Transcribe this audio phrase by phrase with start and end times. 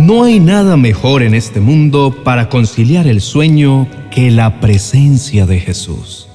[0.00, 5.60] No hay nada mejor en este mundo para conciliar el sueño que la presencia de
[5.60, 6.26] Jesús.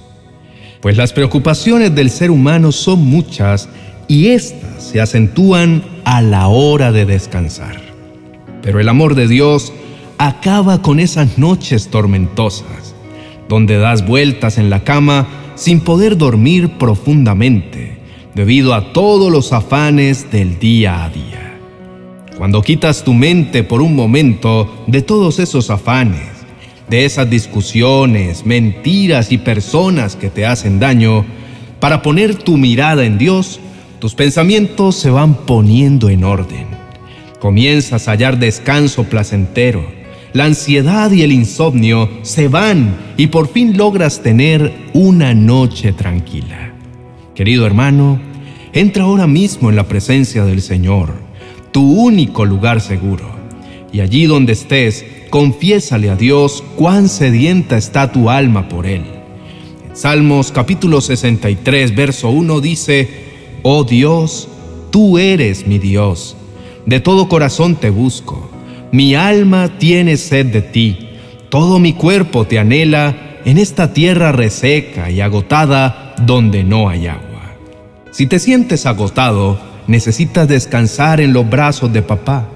[0.82, 3.68] Pues las preocupaciones del ser humano son muchas
[4.08, 7.82] y éstas se acentúan a la hora de descansar.
[8.62, 9.74] Pero el amor de Dios
[10.20, 12.94] acaba con esas noches tormentosas,
[13.50, 17.98] donde das vueltas en la cama sin poder dormir profundamente,
[18.36, 21.45] debido a todos los afanes del día a día.
[22.38, 26.28] Cuando quitas tu mente por un momento de todos esos afanes,
[26.90, 31.26] de esas discusiones, mentiras y personas que te hacen daño,
[31.80, 33.62] para poner tu mirada en Dios,
[34.00, 36.66] tus pensamientos se van poniendo en orden.
[37.40, 39.86] Comienzas a hallar descanso placentero.
[40.34, 46.74] La ansiedad y el insomnio se van y por fin logras tener una noche tranquila.
[47.34, 48.20] Querido hermano,
[48.74, 51.25] entra ahora mismo en la presencia del Señor
[51.76, 53.26] tu único lugar seguro.
[53.92, 59.04] Y allí donde estés, confiésale a Dios cuán sedienta está tu alma por Él.
[59.90, 63.10] En Salmos capítulo 63, verso 1 dice,
[63.62, 64.48] Oh Dios,
[64.90, 66.38] tú eres mi Dios,
[66.86, 68.50] de todo corazón te busco,
[68.94, 71.10] mi alma tiene sed de ti,
[71.50, 77.58] todo mi cuerpo te anhela en esta tierra reseca y agotada donde no hay agua.
[78.12, 82.50] Si te sientes agotado, necesitas descansar en los brazos de papá.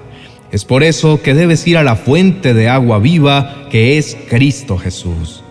[0.52, 4.78] Es por eso que debes ir a la fuente de agua viva que es Cristo
[4.78, 5.42] Jesús,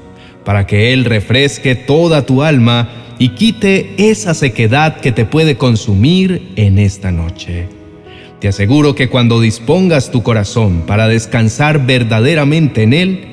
[0.43, 6.51] para que Él refresque toda tu alma y quite esa sequedad que te puede consumir
[6.55, 7.67] en esta noche.
[8.39, 13.25] Te aseguro que cuando dispongas tu corazón para descansar verdaderamente en Él,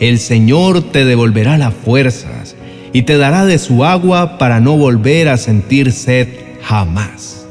[0.00, 2.56] el Señor te devolverá las fuerzas
[2.92, 6.28] y te dará de su agua para no volver a sentir sed
[6.62, 7.41] jamás.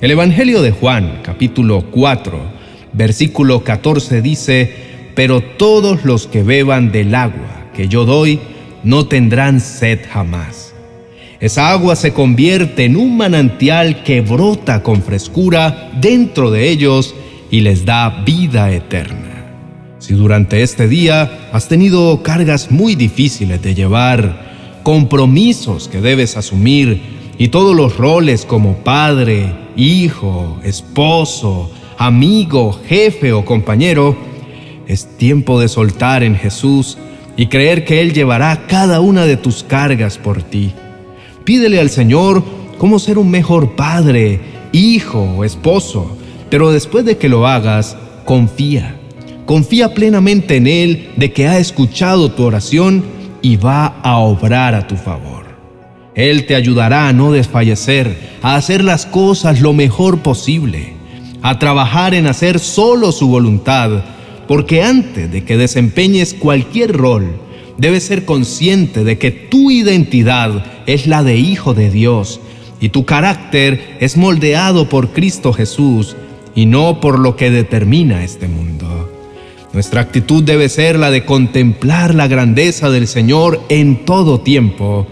[0.00, 2.40] El Evangelio de Juan, capítulo 4,
[2.94, 4.74] versículo 14 dice,
[5.14, 8.40] Pero todos los que beban del agua que yo doy
[8.82, 10.72] no tendrán sed jamás.
[11.38, 17.14] Esa agua se convierte en un manantial que brota con frescura dentro de ellos
[17.50, 19.52] y les da vida eterna.
[19.98, 27.20] Si durante este día has tenido cargas muy difíciles de llevar, compromisos que debes asumir,
[27.40, 34.16] y todos los roles como padre, hijo, esposo, amigo, jefe o compañero,
[34.86, 36.98] es tiempo de soltar en Jesús
[37.36, 40.72] y creer que Él llevará cada una de tus cargas por ti.
[41.44, 42.42] Pídele al Señor
[42.78, 44.40] cómo ser un mejor padre,
[44.72, 46.16] hijo o esposo,
[46.50, 48.96] pero después de que lo hagas, confía.
[49.46, 53.04] Confía plenamente en Él de que ha escuchado tu oración
[53.42, 55.39] y va a obrar a tu favor.
[56.20, 60.94] Él te ayudará a no desfallecer, a hacer las cosas lo mejor posible,
[61.42, 64.02] a trabajar en hacer solo su voluntad,
[64.46, 67.36] porque antes de que desempeñes cualquier rol,
[67.78, 72.40] debes ser consciente de que tu identidad es la de hijo de Dios
[72.80, 76.16] y tu carácter es moldeado por Cristo Jesús
[76.54, 79.10] y no por lo que determina este mundo.
[79.72, 85.06] Nuestra actitud debe ser la de contemplar la grandeza del Señor en todo tiempo,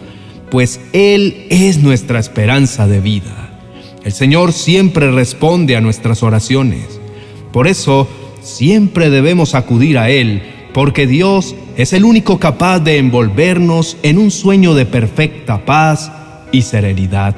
[0.50, 3.50] pues Él es nuestra esperanza de vida.
[4.04, 7.00] El Señor siempre responde a nuestras oraciones.
[7.52, 8.08] Por eso,
[8.40, 10.42] siempre debemos acudir a Él,
[10.72, 16.10] porque Dios es el único capaz de envolvernos en un sueño de perfecta paz
[16.52, 17.34] y serenidad,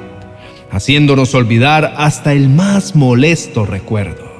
[0.69, 4.31] haciéndonos olvidar hasta el más molesto recuerdo.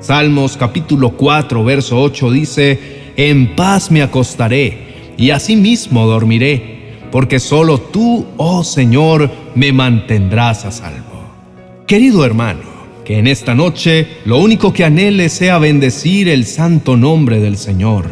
[0.00, 2.78] Salmos capítulo 4, verso 8 dice,
[3.16, 6.77] En paz me acostaré y asimismo dormiré
[7.10, 11.22] porque solo tú, oh Señor, me mantendrás a salvo.
[11.86, 12.60] Querido hermano,
[13.04, 18.04] que en esta noche lo único que anhele sea bendecir el santo nombre del Señor,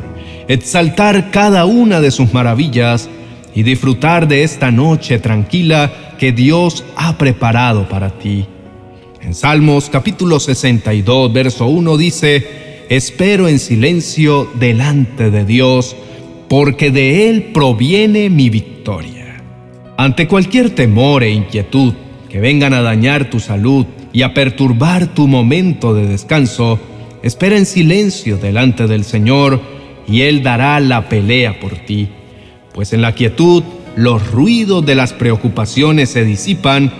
[0.49, 3.11] exaltar cada una de sus maravillas
[3.55, 8.47] y disfrutar de esta noche tranquila que Dios ha preparado para ti.
[9.21, 15.97] En Salmos capítulo 62, verso 1 dice, Espero en silencio delante de Dios,
[16.49, 19.43] porque de Él proviene mi victoria.
[19.97, 21.95] Ante cualquier temor e inquietud
[22.29, 26.79] que vengan a dañar tu salud y a perturbar tu momento de descanso,
[27.23, 29.61] espera en silencio delante del Señor
[30.09, 32.09] y Él dará la pelea por ti,
[32.75, 33.63] pues en la quietud
[33.97, 36.93] los ruidos de las preocupaciones se disipan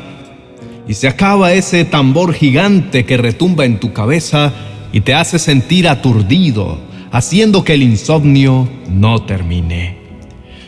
[0.89, 4.53] y se acaba ese tambor gigante que retumba en tu cabeza
[4.93, 6.79] y te hace sentir aturdido,
[7.17, 9.97] haciendo que el insomnio no termine.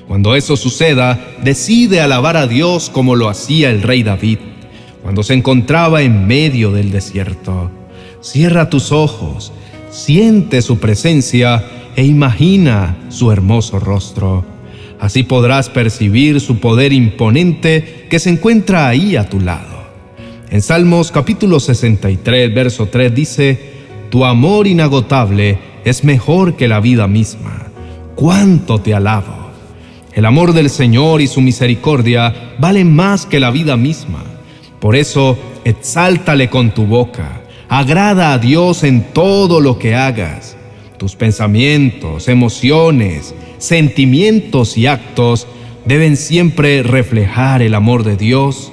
[0.06, 4.38] Cuando eso suceda, decide alabar a Dios como lo hacía el rey David,
[5.02, 7.70] cuando se encontraba en medio del desierto.
[8.22, 9.52] Cierra tus ojos,
[9.90, 11.62] siente su presencia
[11.96, 14.42] e imagina su hermoso rostro.
[14.98, 19.82] Así podrás percibir su poder imponente que se encuentra ahí a tu lado.
[20.48, 23.60] En Salmos capítulo 63, verso 3 dice,
[24.08, 27.68] Tu amor inagotable es mejor que la vida misma.
[28.14, 29.48] ¿Cuánto te alabo?
[30.12, 34.24] El amor del Señor y su misericordia valen más que la vida misma.
[34.80, 37.42] Por eso, exáltale con tu boca.
[37.68, 40.56] Agrada a Dios en todo lo que hagas.
[40.96, 45.46] Tus pensamientos, emociones, sentimientos y actos
[45.84, 48.72] deben siempre reflejar el amor de Dios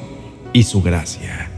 [0.53, 1.51] y su gracia.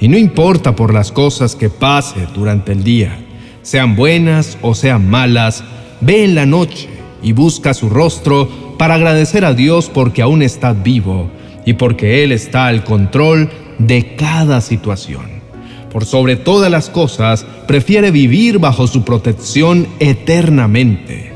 [0.00, 3.18] Y no importa por las cosas que pase durante el día,
[3.66, 5.64] sean buenas o sean malas,
[6.00, 6.88] ve en la noche
[7.20, 11.28] y busca su rostro para agradecer a Dios porque aún estás vivo
[11.64, 15.42] y porque Él está al control de cada situación.
[15.90, 21.32] Por sobre todas las cosas, prefiere vivir bajo su protección eternamente,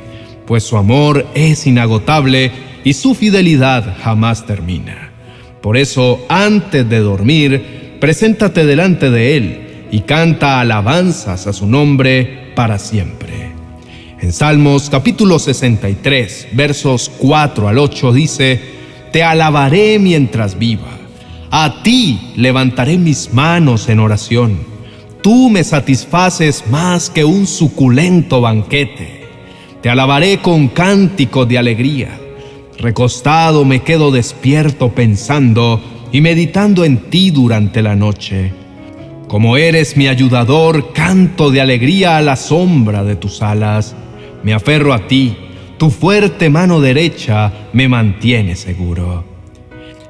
[0.47, 2.53] pues su amor es inagotable
[2.85, 5.11] y su fidelidad jamás termina.
[5.61, 12.53] Por eso, antes de dormir, preséntate delante de Él y canta alabanzas a su nombre
[12.55, 13.53] para siempre.
[14.21, 18.61] En Salmos capítulo 63, versos 4 al 8 dice,
[19.13, 20.99] Te alabaré mientras viva,
[21.51, 24.59] a ti levantaré mis manos en oración,
[25.23, 29.25] tú me satisfaces más que un suculento banquete,
[29.81, 32.21] te alabaré con cánticos de alegría,
[32.79, 35.81] recostado me quedo despierto pensando,
[36.13, 38.60] y meditando en ti durante la noche.
[39.31, 43.95] Como eres mi ayudador, canto de alegría a la sombra de tus alas.
[44.43, 45.37] Me aferro a ti,
[45.79, 49.23] tu fuerte mano derecha me mantiene seguro.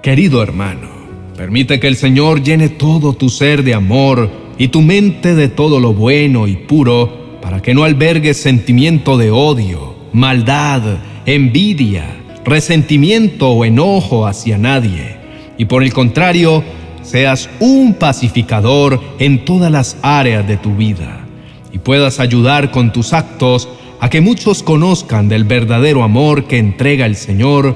[0.02, 0.88] Querido hermano,
[1.36, 5.80] permite que el Señor llene todo tu ser de amor y tu mente de todo
[5.80, 10.80] lo bueno y puro, para que no albergues sentimiento de odio, maldad,
[11.26, 12.06] envidia,
[12.46, 15.20] resentimiento o enojo hacia nadie
[15.60, 16.64] y por el contrario,
[17.02, 21.26] seas un pacificador en todas las áreas de tu vida
[21.72, 23.68] y puedas ayudar con tus actos
[24.00, 27.74] a que muchos conozcan del verdadero amor que entrega el Señor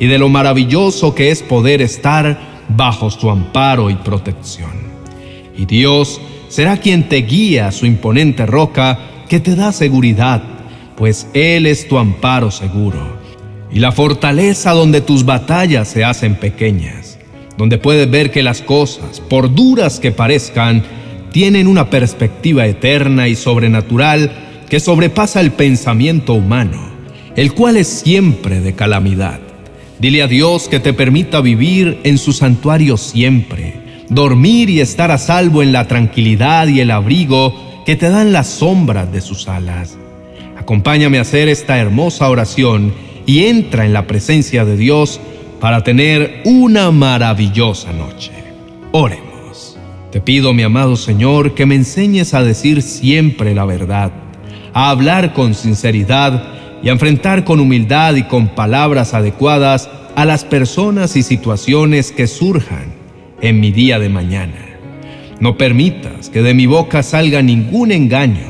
[0.00, 2.38] y de lo maravilloso que es poder estar
[2.68, 4.70] bajo su amparo y protección.
[5.56, 10.42] Y Dios será quien te guía a su imponente roca que te da seguridad,
[10.96, 13.16] pues Él es tu amparo seguro
[13.70, 17.05] y la fortaleza donde tus batallas se hacen pequeñas
[17.56, 20.82] donde puedes ver que las cosas, por duras que parezcan,
[21.32, 24.30] tienen una perspectiva eterna y sobrenatural
[24.68, 26.90] que sobrepasa el pensamiento humano,
[27.36, 29.40] el cual es siempre de calamidad.
[29.98, 33.74] Dile a Dios que te permita vivir en su santuario siempre,
[34.08, 38.48] dormir y estar a salvo en la tranquilidad y el abrigo que te dan las
[38.48, 39.96] sombras de sus alas.
[40.58, 42.92] Acompáñame a hacer esta hermosa oración
[43.24, 45.20] y entra en la presencia de Dios
[45.60, 48.32] para tener una maravillosa noche.
[48.92, 49.78] Oremos.
[50.12, 54.12] Te pido, mi amado Señor, que me enseñes a decir siempre la verdad,
[54.72, 56.42] a hablar con sinceridad
[56.82, 62.26] y a enfrentar con humildad y con palabras adecuadas a las personas y situaciones que
[62.26, 62.94] surjan
[63.40, 64.54] en mi día de mañana.
[65.40, 68.46] No permitas que de mi boca salga ningún engaño,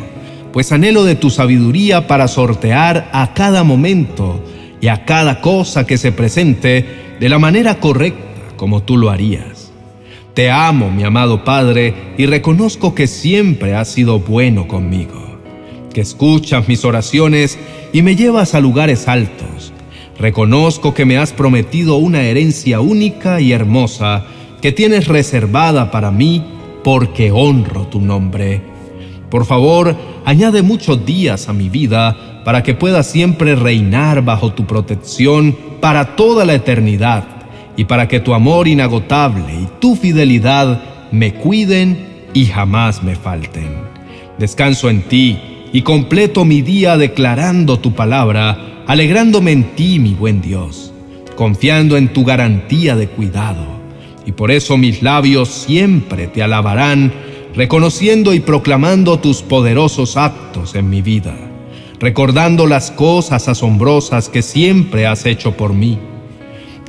[0.52, 4.44] pues anhelo de tu sabiduría para sortear a cada momento
[4.80, 9.72] y a cada cosa que se presente de la manera correcta como tú lo harías.
[10.34, 15.38] Te amo, mi amado Padre, y reconozco que siempre has sido bueno conmigo,
[15.94, 17.58] que escuchas mis oraciones
[17.92, 19.72] y me llevas a lugares altos.
[20.18, 24.26] Reconozco que me has prometido una herencia única y hermosa
[24.60, 26.44] que tienes reservada para mí
[26.84, 28.60] porque honro tu nombre.
[29.30, 34.66] Por favor, añade muchos días a mi vida para que pueda siempre reinar bajo tu
[34.66, 37.24] protección para toda la eternidad
[37.76, 43.76] y para que tu amor inagotable y tu fidelidad me cuiden y jamás me falten.
[44.38, 45.38] Descanso en ti
[45.72, 50.92] y completo mi día declarando tu palabra, alegrándome en ti, mi buen Dios,
[51.36, 53.76] confiando en tu garantía de cuidado.
[54.24, 57.12] Y por eso mis labios siempre te alabarán,
[57.54, 61.34] reconociendo y proclamando tus poderosos actos en mi vida,
[62.00, 65.98] recordando las cosas asombrosas que siempre has hecho por mí.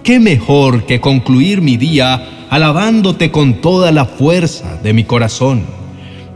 [0.04, 5.64] ¿Qué mejor que concluir mi día alabándote con toda la fuerza de mi corazón?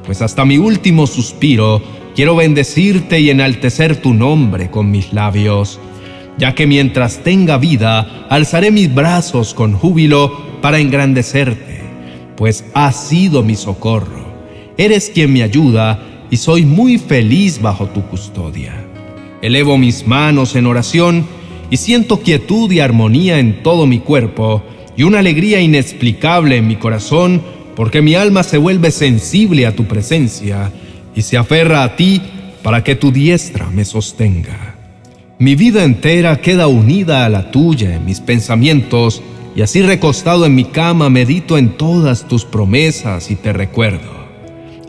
[0.06, 1.82] Pues hasta mi último suspiro
[2.16, 5.80] quiero bendecirte y enaltecer tu nombre con mis labios,
[6.38, 11.82] ya que mientras tenga vida alzaré mis brazos con júbilo para engrandecerte,
[12.36, 14.22] pues has sido mi socorro
[14.82, 16.00] Eres quien me ayuda
[16.32, 18.74] y soy muy feliz bajo tu custodia.
[19.42, 21.28] Elevo mis manos en oración
[21.70, 24.64] y siento quietud y armonía en todo mi cuerpo
[24.96, 27.42] y una alegría inexplicable en mi corazón
[27.76, 30.72] porque mi alma se vuelve sensible a tu presencia
[31.14, 32.22] y se aferra a ti
[32.64, 34.76] para que tu diestra me sostenga.
[35.38, 39.22] Mi vida entera queda unida a la tuya en mis pensamientos
[39.54, 44.22] y así recostado en mi cama medito en todas tus promesas y te recuerdo.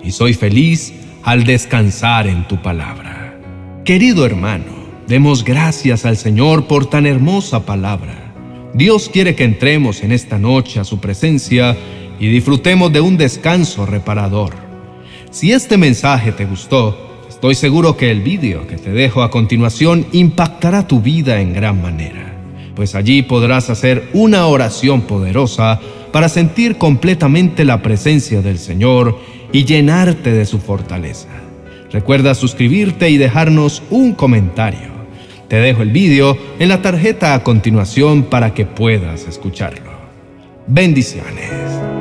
[0.05, 0.93] Y soy feliz
[1.25, 3.39] al descansar en tu palabra.
[3.85, 4.73] Querido hermano,
[5.07, 8.33] demos gracias al Señor por tan hermosa palabra.
[8.75, 11.77] Dios quiere que entremos en esta noche a su presencia
[12.19, 14.55] y disfrutemos de un descanso reparador.
[15.31, 16.97] Si este mensaje te gustó,
[17.29, 21.83] estoy seguro que el vídeo que te dejo a continuación impactará tu vida en gran
[21.83, 22.35] manera,
[22.75, 25.81] pues allí podrás hacer una oración poderosa
[26.13, 29.19] para sentir completamente la presencia del Señor
[29.51, 31.29] y llenarte de su fortaleza.
[31.91, 34.93] Recuerda suscribirte y dejarnos un comentario.
[35.49, 39.93] Te dejo el vídeo en la tarjeta a continuación para que puedas escucharlo.
[40.67, 41.92] Bendiciones.